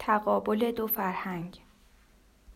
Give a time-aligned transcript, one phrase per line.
[0.00, 1.69] تقابل دو فرهنگ